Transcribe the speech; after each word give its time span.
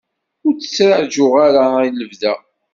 Ur 0.45 0.53
ttṛaǧuɣ 0.55 1.33
ara 1.45 1.63
i 1.87 1.89
lebda. 1.93 2.33